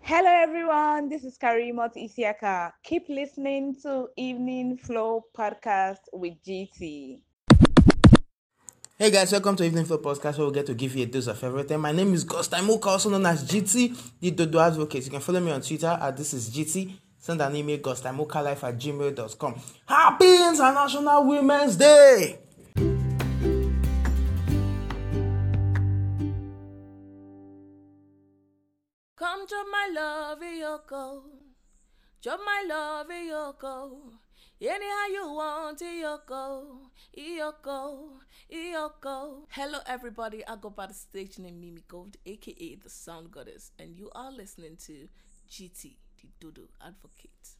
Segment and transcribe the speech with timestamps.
[0.00, 1.08] Hello, everyone.
[1.10, 2.72] This is Karimot Isiaka.
[2.82, 7.20] Keep listening to Evening Flow podcast with GT.
[8.98, 11.28] Hey guys, welcome to Evening Flow Podcast where we get to give you a dose
[11.28, 11.78] of everything.
[11.78, 15.04] My name is Gostaimoka, also known as GT, the Dodo Advocate.
[15.04, 16.94] You can follow me on Twitter at this is GT.
[17.16, 19.54] Send an email, gostamokalife at gmail.com.
[19.86, 22.47] Happy International Women's Day!
[29.48, 30.60] Drop my love in.
[32.22, 33.30] Drop my love in.
[34.60, 36.90] Anyhow you want in your coat.
[39.50, 43.96] Hello everybody, I go by the stage name Mimi Gold, aka the Sound Goddess, and
[43.96, 45.08] you are listening to
[45.50, 47.57] GT, the Dodo Advocate.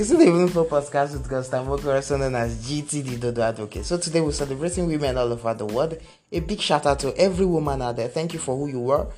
[0.00, 3.84] It's the Evening Flow Podcast with Gostaimoka, also known as GT, the Dodo Advocate.
[3.84, 5.98] So today we're celebrating women all over the world.
[6.32, 8.08] A big shout out to every woman out there.
[8.08, 9.08] Thank you for who you were.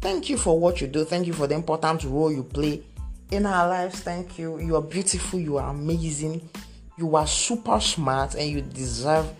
[0.00, 1.04] Thank you for what you do.
[1.04, 2.82] Thank you for the important role you play
[3.30, 4.00] in our lives.
[4.00, 4.58] Thank you.
[4.58, 5.38] You are beautiful.
[5.38, 6.50] You are amazing.
[6.98, 9.32] You are super smart and you deserve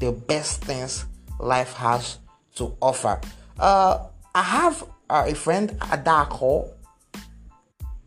[0.00, 1.04] the best things
[1.38, 2.18] life has
[2.56, 3.20] to offer.
[3.60, 6.68] Uh, I have uh, a friend, Adaku.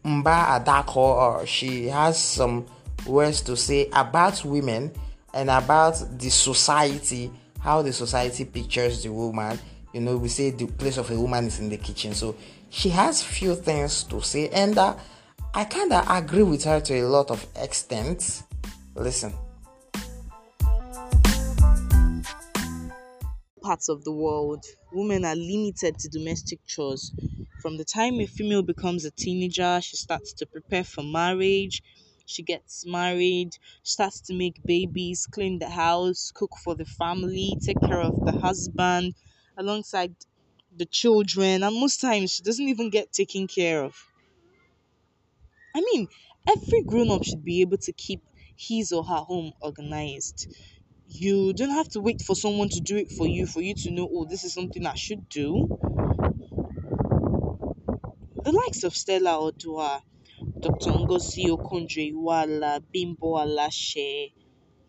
[0.06, 1.46] Mbah Adaku.
[1.46, 2.66] She has some
[3.06, 4.92] words to say about women
[5.34, 9.60] and about the society, how the society pictures the woman.
[9.94, 12.14] You know, we say the place of a woman is in the kitchen.
[12.14, 12.36] So
[12.70, 14.96] she has few things to say, and uh,
[15.54, 18.44] I kind of agree with her to a lot of extent.
[18.96, 19.34] Listen.
[23.62, 27.14] parts of the world, women are limited to domestic chores.
[27.62, 31.81] From the time a female becomes a teenager, she starts to prepare for marriage,
[32.26, 33.52] she gets married,
[33.84, 38.34] starts to make babies, clean the house, cook for the family, take care of the
[38.34, 39.14] husband,
[39.58, 40.16] alongside
[40.76, 43.95] the children, and most times she doesn't even get taken care of.
[45.76, 46.08] I mean,
[46.48, 48.22] every grown up should be able to keep
[48.58, 50.48] his or her home organized.
[51.08, 53.92] You don't have to wait for someone to do it for you for you to
[53.92, 55.67] know oh this is something i should do
[58.46, 60.02] the likes of stella oduah
[60.64, 64.34] dr ngozi okonjo-iweala bimbo alashe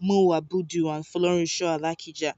[0.01, 2.33] mo abudu and folorunsho alakija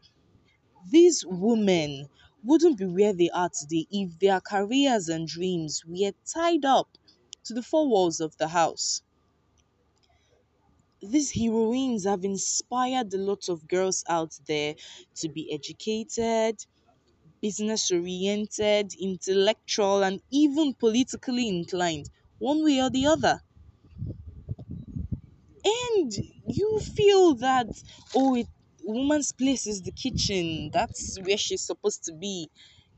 [0.90, 2.08] these women
[2.44, 6.88] wouldn't be where they are today if their careers and dreams were tied up
[7.44, 9.02] to the four walls of the house.
[11.02, 14.74] These heroines have inspired a lot of girls out there
[15.16, 16.56] to be educated,
[17.46, 22.06] business oriented, intellectual, and even politically inclined,
[22.38, 23.36] one way or the other.
[25.64, 26.12] And
[26.46, 27.66] you feel that,
[28.14, 28.48] oh, it,
[28.82, 32.50] woman's place is the kitchen, that's where she's supposed to be.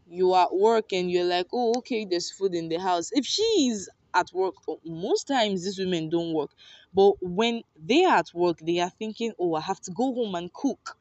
[0.06, 3.10] You are at work and you're like, oh, okay, there's food in the house.
[3.12, 6.50] If she's at work, oh, most times these women don't work.
[6.94, 10.34] But when they are at work, they are thinking, oh, I have to go home
[10.36, 10.96] and cook.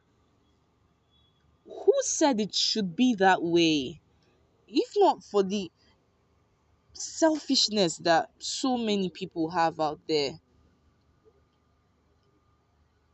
[2.05, 4.01] Said it should be that way?
[4.67, 5.71] If not for the
[6.93, 10.39] selfishness that so many people have out there.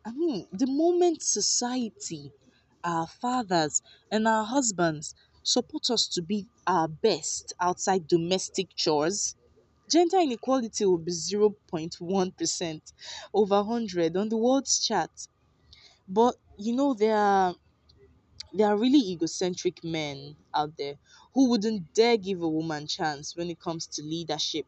[0.06, 2.34] I mean, the moment society,
[2.84, 3.82] our fathers,
[4.12, 9.36] and our husbands support us to be our best outside domestic chores,
[9.90, 12.94] gender inequality will be 0.1%
[13.34, 15.12] over 100 on the world's chart.
[16.08, 17.56] But you know, there are
[18.54, 20.96] there are really egocentric men out there
[21.34, 24.68] who wouldn't dare give a woman chance when it comes to leadership.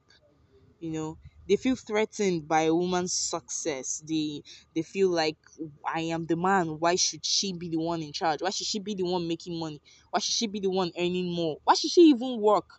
[0.80, 4.04] You know, they feel threatened by a woman's success.
[4.08, 4.44] They
[4.76, 5.38] they feel like
[5.86, 6.80] I am the man.
[6.80, 8.42] Why should she be the one in charge?
[8.42, 9.82] Why should she be the one making money?
[10.12, 11.58] Why should she be the one earning more?
[11.64, 12.70] Why should she even work?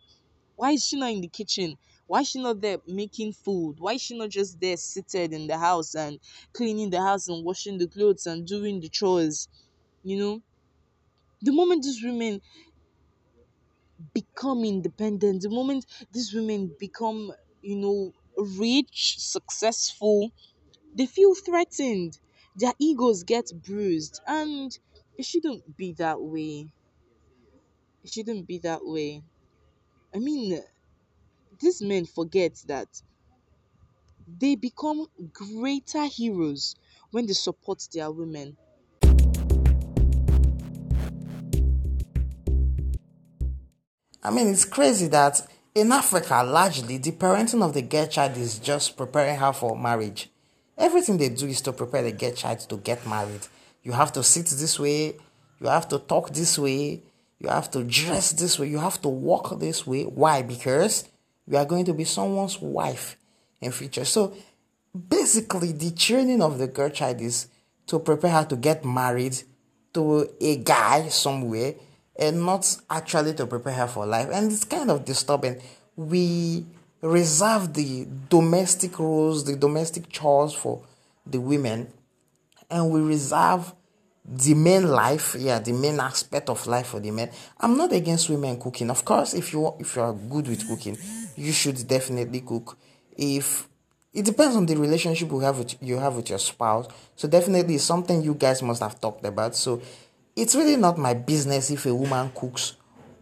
[0.56, 1.76] Why is she not in the kitchen?
[2.06, 3.76] Why is she not there making food?
[3.78, 6.20] Why is she not just there seated in the house and
[6.54, 9.48] cleaning the house and washing the clothes and doing the chores?
[10.02, 10.40] You know,
[11.42, 12.40] the moment these women
[14.14, 20.30] become independent, the moment these women become, you know, rich, successful,
[20.94, 22.18] they feel threatened.
[22.56, 24.76] Their egos get bruised, and
[25.18, 26.70] it shouldn't be that way.
[28.04, 29.24] It shouldn't be that way.
[30.14, 30.62] I mean,
[31.60, 33.02] these men forget that
[34.26, 36.74] they become greater heroes
[37.10, 38.58] when they support their women.
[44.24, 48.58] I mean, it's crazy that in Africa, largely, the parenting of the girl child is
[48.58, 50.30] just preparing her for marriage.
[50.76, 53.46] everything they do is to prepare the girl child to get married.
[53.82, 55.14] You have to sit this way,
[55.60, 57.02] you have to talk this way,
[57.38, 60.04] you have to dress this way, you have to walk this way.
[60.04, 60.42] Why?
[60.42, 61.08] Because
[61.46, 63.16] you are going to be someone's wife
[63.60, 64.04] in future.
[64.04, 64.34] So
[65.08, 67.48] basically the training of the girl child is
[67.86, 69.36] to prepare her to get married
[69.92, 71.74] to a guy somewhere
[72.16, 74.28] and not actually to prepare her for life.
[74.32, 75.60] And it's kind of disturbing.
[75.96, 76.66] We
[77.00, 80.82] reserve the domestic roles, the domestic chores for
[81.26, 81.92] the women,
[82.70, 83.72] and we reserve
[84.26, 87.30] the main life, yeah, the main aspect of life for the men.
[87.60, 88.90] I'm not against women cooking.
[88.90, 90.96] Of course, if you if you are good with cooking,
[91.36, 92.78] you should definitely cook.
[93.16, 93.68] If
[94.14, 96.88] it depends on the relationship you have with you have with your spouse.
[97.16, 99.56] So definitely something you guys must have talked about.
[99.56, 99.82] So
[100.36, 102.74] it's really not my business if a woman cooks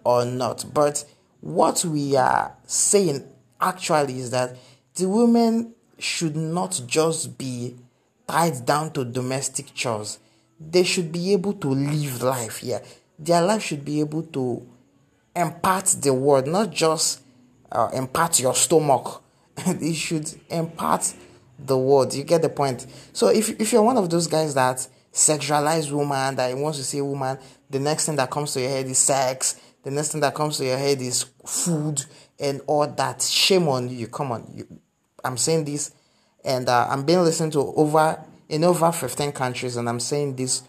[0.05, 0.65] or not.
[0.73, 1.05] But
[1.41, 3.25] what we are saying
[3.61, 4.57] actually is that
[4.95, 7.77] the women should not just be
[8.27, 10.19] tied down to domestic chores.
[10.61, 12.83] They should be able to live life here.
[13.19, 14.67] Their life should be able to
[15.35, 17.21] impart the word, not just
[17.71, 19.23] uh, impart your stomach
[19.67, 21.13] it should impart
[21.59, 22.15] the word.
[22.15, 22.87] You get the point.
[23.13, 27.01] So if if you're one of those guys that sexualize woman, that wants to say
[27.01, 27.39] woman,
[27.69, 29.61] the next thing that comes to your head is sex.
[29.83, 32.05] The next thing that comes to your head is food
[32.39, 33.23] and all that.
[33.23, 34.09] Shame on you.
[34.09, 34.51] Come on.
[34.55, 34.67] You,
[35.25, 35.93] I'm saying this,
[36.45, 40.63] and uh, I'm being listened to over in over 15 countries, and I'm saying this.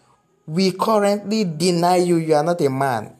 [0.46, 2.18] We currently deny you.
[2.18, 3.16] You are not a man.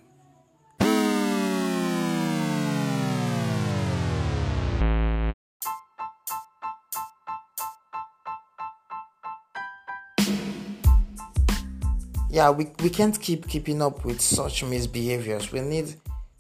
[12.34, 15.52] Yeah, we, we can't keep keeping up with such misbehaviors.
[15.52, 15.94] We need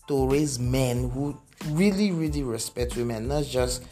[0.07, 1.37] to raise men who
[1.69, 3.83] really, really respect women, not just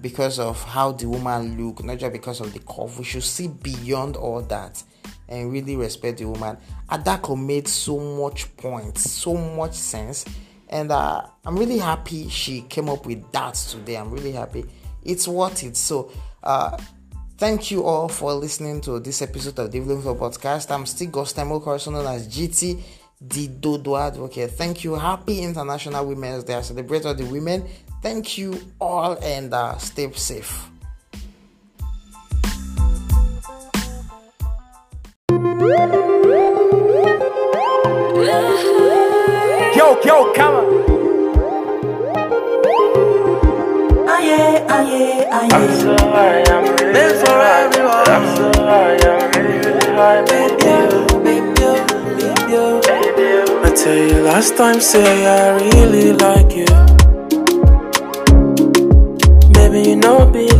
[0.00, 2.98] because of how the woman look, not just because of the curve.
[2.98, 4.82] We should see beyond all that
[5.28, 6.56] and really respect the woman.
[6.90, 10.24] Adaku made so much points, so much sense,
[10.70, 13.96] and uh, I'm really happy she came up with that today.
[13.96, 14.64] I'm really happy.
[15.04, 15.76] It's worth it.
[15.76, 16.10] So,
[16.42, 16.76] uh,
[17.36, 20.70] Thank you all for listening to this episode of the Evening Flow Podcast.
[20.70, 22.80] I'm still Gostemo, also known as GT,
[23.20, 24.52] the Dodo Advocate.
[24.52, 24.94] Thank you.
[24.94, 26.54] Happy International Women's Day.
[26.54, 27.68] I celebrate all the women.
[28.00, 30.70] Thank you all and uh, stay safe.
[39.74, 40.83] Yo, yo, come on.
[44.26, 48.08] I'm so high, I'm really, really for everyone.
[48.08, 50.24] I'm so high, I'm really, really high.
[50.86, 51.06] Oh,
[51.60, 53.64] oh, oh.
[53.64, 56.66] I tell you last time, say I really like you.
[59.52, 60.53] Baby, you know, believe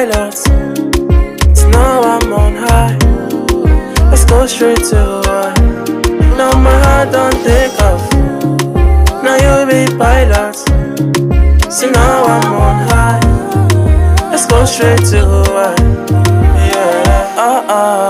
[0.00, 0.34] be pilot.
[1.56, 2.96] So now I'm on high.
[4.10, 5.54] Let's go straight to high.
[6.36, 8.02] Now my heart don't take off.
[9.22, 10.56] Now you be pilot.
[11.70, 14.30] So now I'm on high.
[14.30, 15.76] Let's go straight to high.
[16.68, 17.34] Yeah.
[17.36, 18.09] Uh uh.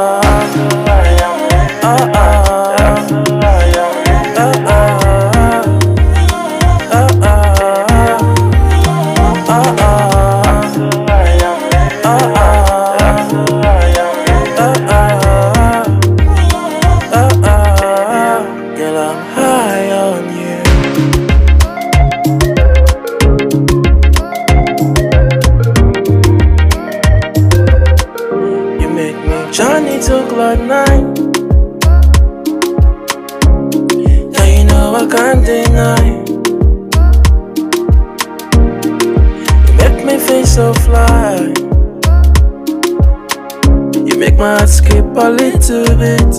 [44.40, 46.32] Heart skip a little bit.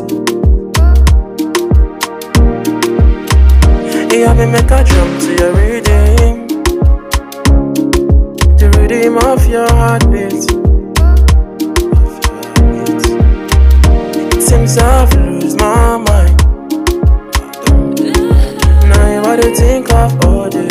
[4.26, 6.48] Have me make a drum to your rhythm.
[8.58, 10.42] The rhythm of your heartbeat.
[14.42, 16.38] Seems I've lost my mind.
[18.90, 20.71] Now you what to think of all day.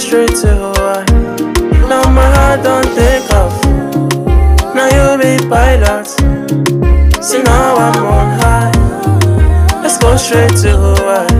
[0.00, 1.04] straight to Hawaii.
[1.86, 3.52] Now my heart don't take off.
[4.74, 6.06] Now you be pilot.
[7.22, 9.82] See now I'm on high.
[9.82, 11.39] Let's go straight to Hawaii.